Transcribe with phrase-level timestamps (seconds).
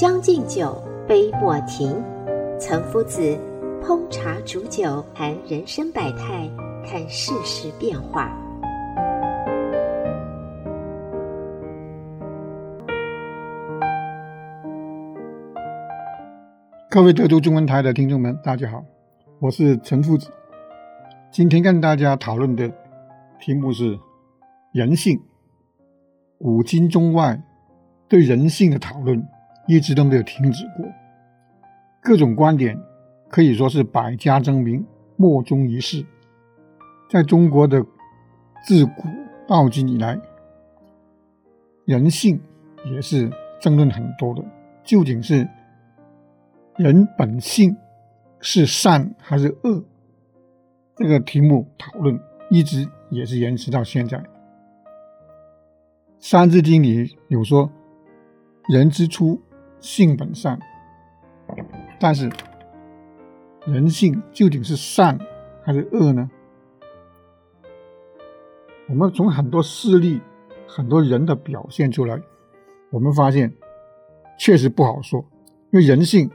[0.00, 2.02] 将进酒，杯莫停。
[2.58, 3.20] 岑夫子
[3.82, 6.50] 烹茶煮酒，谈人生百态，
[6.86, 8.34] 看世事变化。
[16.88, 18.82] 各位德州中文台的听众们，大家好，
[19.38, 20.30] 我是岑夫子。
[21.30, 22.72] 今天跟大家讨论的
[23.38, 23.98] 题目是
[24.72, 25.20] 人性。
[26.38, 27.38] 古今中外
[28.08, 29.22] 对人性的讨论。
[29.66, 30.84] 一直都没有停止过，
[32.02, 32.76] 各种观点
[33.28, 34.84] 可以说是百家争鸣，
[35.16, 36.04] 莫衷一是。
[37.08, 37.84] 在中国的
[38.64, 39.04] 自古
[39.46, 40.18] 到今以来，
[41.84, 42.40] 人性
[42.84, 44.42] 也是争论很多的。
[44.82, 45.48] 究竟是
[46.76, 47.76] 人本性
[48.40, 49.84] 是善还是恶？
[50.96, 52.18] 这个题目讨论
[52.50, 54.18] 一直也是延迟到现在。
[56.18, 57.70] 《三字经》里有说
[58.68, 59.40] ：“人之初。”
[59.80, 60.58] 性本善，
[61.98, 62.30] 但是
[63.66, 65.18] 人性究竟是善
[65.64, 66.30] 还是恶呢？
[68.88, 70.20] 我们从很多事例、
[70.68, 72.20] 很多人的表现出来，
[72.90, 73.52] 我们发现
[74.38, 75.24] 确实不好说。
[75.70, 76.30] 因为人性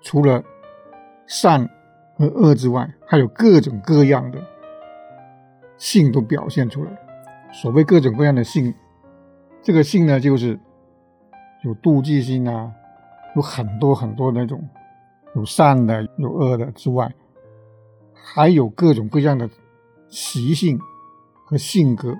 [0.00, 0.42] 除了
[1.26, 1.68] 善
[2.16, 4.40] 和恶之外，还有各种各样的
[5.76, 6.90] 性都表现出来。
[7.52, 8.74] 所谓各种各样的性，
[9.62, 10.58] 这个性呢，就是。
[11.64, 12.72] 有妒忌心啊，
[13.38, 14.60] 有很多很多那种，
[15.36, 17.08] 有善的，有恶的之外，
[18.12, 19.48] 还有各种各样的
[20.08, 20.76] 习性
[21.46, 22.12] 和性格。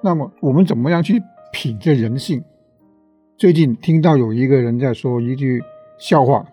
[0.00, 1.20] 那么我们怎么样去
[1.52, 2.44] 品这人性？
[3.36, 5.60] 最近听到有一个人在说一句
[5.98, 6.46] 笑话，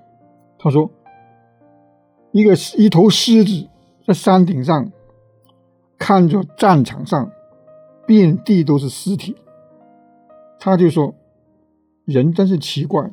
[0.57, 0.89] 他说
[2.33, 3.69] ：“一个一头狮子
[4.07, 4.91] 在山顶上
[5.99, 7.29] 看着战场上
[8.07, 9.35] 遍地都是尸体，
[10.59, 11.13] 他就说。”
[12.05, 13.11] 人真是奇怪，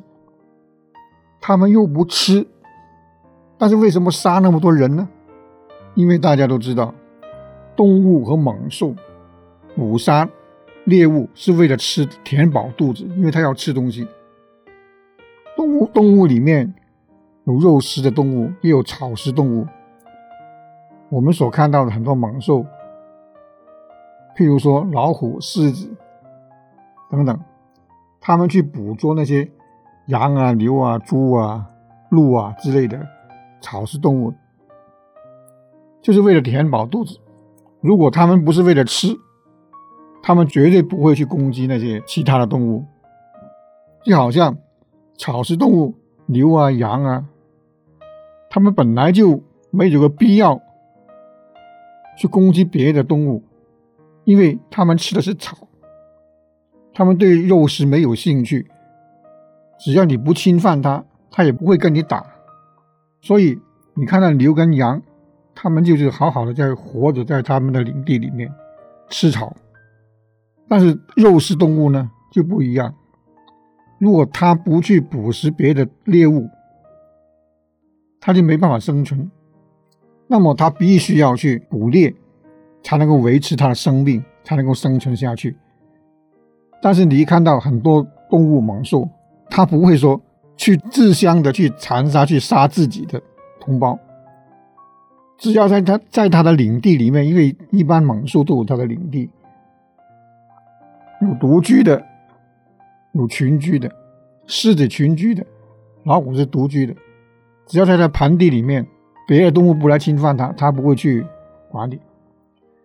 [1.47, 2.47] 他们又不吃，
[3.55, 5.07] 但是为什么杀那么多人呢？
[5.93, 6.91] 因为大家都知道，
[7.75, 8.95] 动物和猛兽
[9.75, 10.27] 捕杀
[10.85, 14.07] 猎物是为了吃，填饱肚子，因为它要吃东西。
[15.55, 16.73] 动物动物里面
[17.43, 19.67] 有肉食的动物，也有草食动物。
[21.09, 22.65] 我们所看到的很多猛兽，
[24.35, 25.95] 譬如说老虎、狮子
[27.11, 27.39] 等等。
[28.19, 29.47] 他们去捕捉那些
[30.07, 31.65] 羊啊、牛啊、猪啊、
[32.09, 32.99] 鹿啊之类的
[33.61, 34.33] 草食动物，
[36.01, 37.19] 就是为了填饱肚子。
[37.81, 39.17] 如果他们不是为了吃，
[40.21, 42.85] 他们绝对不会去攻击那些其他的动物。
[44.03, 44.55] 就好像
[45.17, 45.95] 草食动物，
[46.27, 47.25] 牛啊、羊啊，
[48.49, 50.61] 他们本来就没有个必要
[52.17, 53.43] 去攻击别的动物，
[54.23, 55.57] 因为他们吃的是草。
[56.93, 58.67] 他们对肉食没有兴趣，
[59.79, 62.25] 只要你不侵犯它，它也不会跟你打。
[63.21, 63.59] 所以
[63.93, 65.01] 你看到牛跟羊，
[65.53, 68.51] 它们就是好好的在活着，在它们的领地里面
[69.09, 69.55] 吃草。
[70.67, 72.93] 但是肉食动物呢就不一样，
[73.99, 76.49] 如果它不去捕食别的猎物，
[78.19, 79.29] 它就没办法生存。
[80.27, 82.13] 那么它必须要去捕猎，
[82.81, 85.55] 才能够维持它的生命，才能够生存下去。
[86.81, 89.07] 但是你一看到很多动物猛兽，
[89.55, 90.21] 它不会说
[90.57, 93.21] 去自相的去残杀、去杀自己的
[93.57, 93.97] 同胞。
[95.37, 99.29] 只要在它在它的领地里面，因为一般猛兽都有它的领地，
[101.21, 102.03] 有独居的，
[103.13, 103.89] 有群居的，
[104.45, 105.45] 狮子群居的，
[106.03, 106.93] 老虎是独居的。
[107.65, 108.85] 只要在它盆地里面，
[109.25, 111.25] 别的动物不来侵犯它，它不会去
[111.71, 111.97] 管理。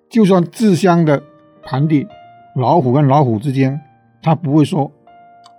[0.09, 1.21] 就算自相的
[1.65, 2.07] 盆地，
[2.55, 3.81] 老虎跟老虎之间。
[4.23, 4.93] 他不会说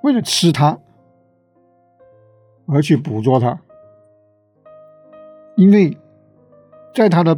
[0.03, 0.77] 为了吃它
[2.71, 3.59] 而去捕捉它，
[5.55, 5.97] 因为
[6.95, 7.37] 在他的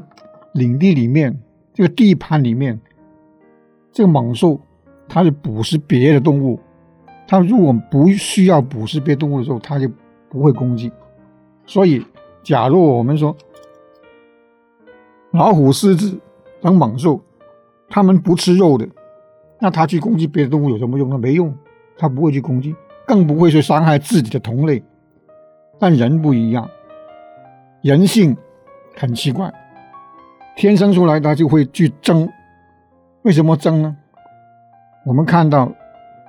[0.54, 1.42] 领地里面，
[1.74, 2.80] 这个地盘里面，
[3.92, 4.62] 这个猛兽
[5.10, 6.60] 它是捕食别的动物，
[7.28, 9.90] 它如果不需要捕食别的动物的时候，它就
[10.30, 10.92] 不会攻击。
[11.66, 12.06] 所以，
[12.44, 13.36] 假如我们说
[15.32, 16.20] 老虎、狮子
[16.62, 17.20] 等猛兽，
[17.90, 18.88] 它们不吃肉的，
[19.60, 21.18] 那它去攻击别的动物有什么用呢？
[21.18, 21.56] 没用，
[21.98, 22.76] 它不会去攻击，
[23.08, 24.84] 更不会去伤害自己的同类。
[25.80, 26.70] 但人不一样，
[27.82, 28.38] 人性
[28.96, 29.54] 很奇怪，
[30.56, 32.30] 天生出来他就会去争。
[33.24, 33.96] 为什么争呢？
[35.06, 35.72] 我们看到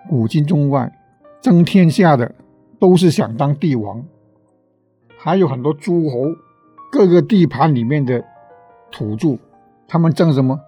[0.08, 0.93] 古今中外
[1.41, 2.35] 争天下的
[2.81, 4.05] 都是想当帝王，
[5.19, 6.17] 还有很多诸侯，
[6.91, 8.25] 各个地盘里面的
[8.91, 9.38] 土著，
[9.87, 10.58] 他们争什么？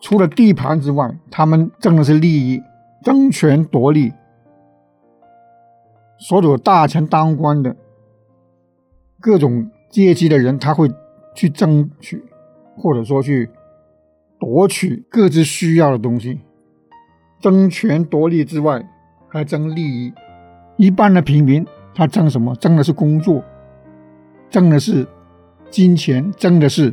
[0.00, 2.62] 除了地盘之外，他们争的是利益，
[3.02, 4.14] 争权夺利。
[6.20, 7.74] 所有大臣当官的
[9.18, 10.92] 各种阶级的人，他会
[11.34, 12.22] 去争取，
[12.76, 13.48] 或者说去
[14.38, 16.40] 夺取各自需要的东西。
[17.40, 18.86] 争权夺利之外，
[19.28, 20.12] 还争利益。
[20.76, 22.54] 一般的平民，他争什么？
[22.56, 23.42] 争的是工作，
[24.50, 25.06] 争的是
[25.70, 26.92] 金钱，争的是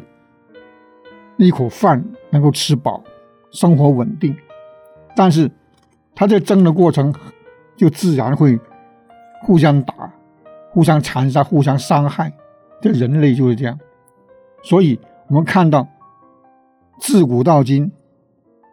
[1.36, 3.04] 一口饭能够吃饱，
[3.52, 4.34] 生活稳定。
[5.18, 5.52] 但是
[6.16, 7.14] 他在争的过程，
[7.76, 8.58] 就自然会。
[9.42, 9.94] 互相打，
[10.72, 12.32] 互相残杀，互相伤害，
[12.82, 13.78] 这人类就是这样。
[14.64, 15.88] 所以，我们看到
[17.00, 17.92] 自古到今，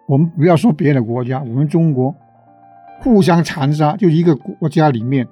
[0.09, 2.15] 我们不要说别的国家，我们中国
[3.01, 5.29] 互相残杀，就一个国家里面，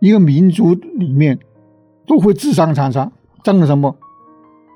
[0.00, 1.38] 一个民族里面
[2.06, 3.10] 都会自相残杀，
[3.42, 3.96] 争的什么？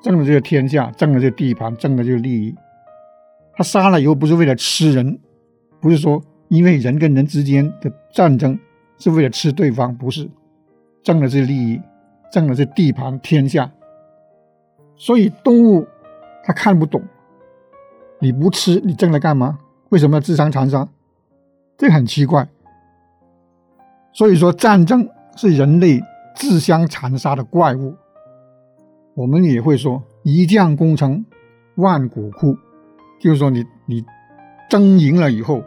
[0.02, 2.54] 争的这个天下，争的这个地盘，争的这个利益。
[3.56, 5.18] 他杀了以后，不是为了吃人，
[5.80, 8.58] 不是说因为人跟人之间的战争。
[8.98, 10.28] 是为了吃对方，不是
[11.02, 11.80] 争的是利益，
[12.32, 13.70] 争的是地盘天下。
[14.96, 15.86] 所以动物
[16.42, 17.02] 它看不懂，
[18.18, 19.58] 你不吃，你争来干嘛？
[19.90, 20.88] 为什么要自相残杀？
[21.76, 22.48] 这很奇怪。
[24.12, 26.00] 所以说战争是人类
[26.34, 27.94] 自相残杀的怪物。
[29.14, 31.24] 我们也会说一将功成
[31.76, 32.56] 万骨枯，
[33.20, 34.04] 就是说你你
[34.70, 35.62] 争赢了以后。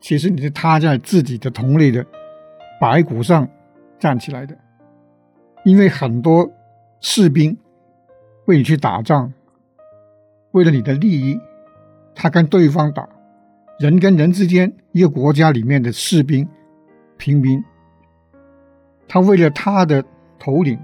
[0.00, 2.04] 其实你是踏在自己的同类的
[2.80, 3.48] 白骨上
[3.98, 4.56] 站起来的，
[5.64, 6.48] 因为很多
[7.00, 7.56] 士兵
[8.44, 9.32] 为你去打仗，
[10.52, 11.40] 为了你的利益，
[12.14, 13.08] 他跟对方打，
[13.80, 16.46] 人跟人之间，一个国家里面的士兵、
[17.16, 17.64] 平民，
[19.08, 20.04] 他为了他的
[20.38, 20.78] 头领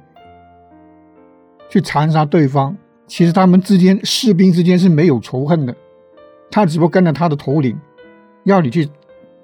[1.69, 2.76] 去残杀对方，
[3.06, 5.76] 其实他们之间士兵之间是没有仇恨的，
[6.50, 7.79] 他只不过跟着他的头领，
[8.44, 8.88] 要你去。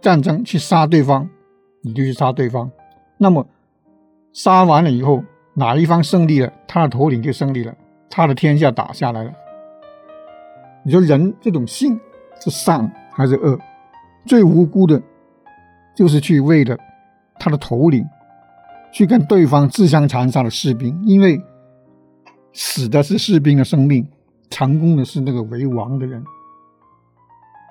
[0.01, 1.29] 战争去杀对方，
[1.83, 2.71] 你就去杀对方。
[3.17, 3.47] 那么
[4.33, 5.25] 杀完了以后，
[5.55, 7.75] 哪一方胜利了，他的头领就胜利了，
[8.09, 9.33] 他的天下打下来了。
[10.85, 11.99] 你说人这种性
[12.41, 13.59] 是善还是恶？
[14.25, 15.03] 最无辜的，
[15.97, 16.79] 就是去为了
[17.39, 18.07] 他的头领，
[18.93, 21.43] 去跟对方自相残杀的士兵，因为
[22.53, 24.07] 死的是士兵的生命，
[24.49, 26.25] 成功的是那个为王的人。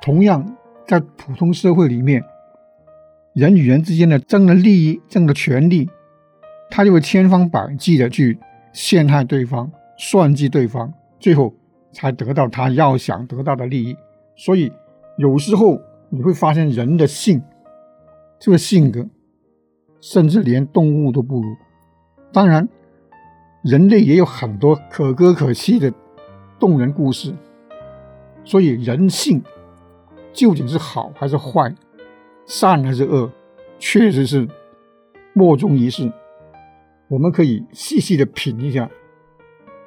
[0.02, 0.46] 同样。
[0.88, 2.24] 在普通社会里面，
[3.34, 5.90] 人与人之间的争的利益、争的权利，
[6.70, 8.40] 他就会千方百计的去
[8.72, 11.54] 陷害对方、算计对方，最后
[11.92, 13.98] 才得到他要想得到的利益。
[14.38, 14.72] 所以，
[15.18, 15.78] 有时候
[16.10, 17.42] 你会发现人的性，
[18.40, 19.06] 这个性格，
[20.00, 21.48] 甚至连动物都不如。
[22.32, 22.70] 当然，
[23.62, 25.92] 人类也有很多可歌可泣的
[26.58, 27.36] 动人故事。
[28.46, 29.44] 所以，人性。
[30.38, 31.74] 究竟是好还是坏，
[32.46, 33.32] 善还是恶，
[33.80, 34.48] 确实是
[35.34, 36.14] 莫衷一是。
[37.08, 38.88] 我们可以细细的品一下，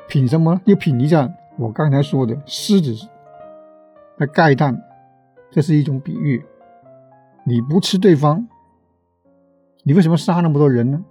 [0.08, 0.60] 品什么？
[0.66, 2.96] 就品一下我刚才说的狮子
[4.18, 4.76] 的盖蛋，
[5.52, 6.44] 这是一种比喻。
[7.44, 8.48] 你不吃对方，
[9.84, 11.04] 你为什么杀那么多人呢？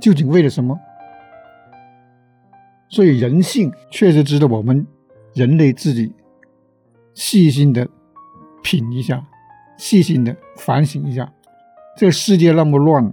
[0.00, 0.80] 究竟为了什么？
[2.88, 4.86] 所以人性确实值得我们
[5.34, 6.14] 人类自己
[7.12, 7.86] 细心的。
[8.62, 9.24] 品一下，
[9.76, 11.32] 细心的反省一下，
[11.96, 13.12] 这个世界那么乱，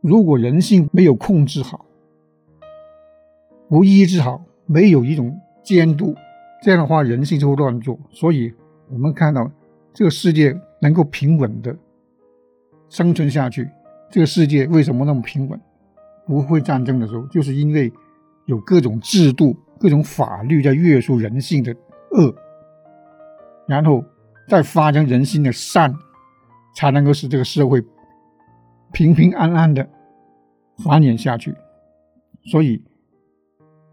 [0.00, 1.84] 如果人性没有控制好，
[3.68, 6.14] 不医治好，没有一种监督，
[6.62, 7.98] 这样的话，人性就会乱做。
[8.10, 8.52] 所以，
[8.88, 9.50] 我们看到
[9.92, 11.76] 这个世界能够平稳的
[12.88, 13.68] 生存下去，
[14.10, 15.60] 这个世界为什么那么平稳，
[16.26, 17.92] 不会战争的时候，就是因为
[18.46, 21.76] 有各种制度、各种法律在约束人性的
[22.12, 22.34] 恶，
[23.66, 24.02] 然后。
[24.50, 25.94] 再发扬人心的善，
[26.74, 27.80] 才能够使这个社会
[28.92, 29.88] 平平安安的
[30.78, 31.54] 繁衍下去。
[32.46, 32.82] 所以，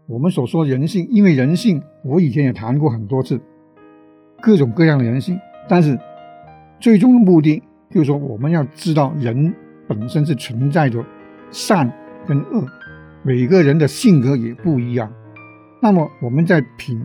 [0.08, 3.40] 我们所说人性，因为人性，我以前也谈过很多次，
[4.40, 5.38] 各种各样的人性。
[5.68, 5.96] 但是，
[6.80, 9.54] 最终的目的就是说，我们要知道人
[9.86, 11.04] 本身是存在着
[11.52, 11.88] 善
[12.26, 12.66] 跟恶，
[13.22, 15.08] 每个人的性格也不一样。
[15.80, 17.00] 那么，我们在品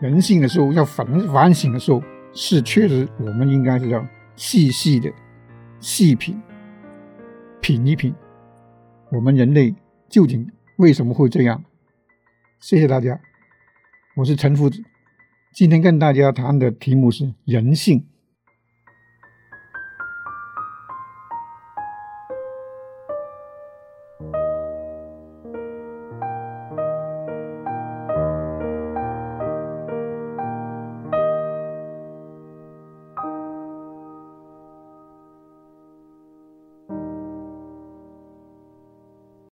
[0.00, 4.06] 人性的时候，要反反省的时候，是确实我们应该是要
[4.36, 5.12] 细细的
[5.80, 6.40] 细品
[7.60, 8.14] 品一品，
[9.10, 9.74] 我们人类
[10.08, 11.64] 究竟为什么会这样？
[12.60, 13.20] 谢谢大家，
[14.16, 14.82] 我是陈夫子，
[15.52, 18.06] 今天跟大家谈的题目是人性。